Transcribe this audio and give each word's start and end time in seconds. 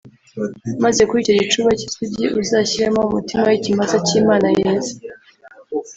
maze 0.83 1.01
muri 1.07 1.19
icyo 1.23 1.33
gicuba 1.39 1.69
cy’isugi 1.79 2.25
uzashyiremo 2.41 2.99
umutima 3.07 3.43
w’ikimasa 3.49 3.97
cy’imana 4.07 4.47
yeze 4.59 4.93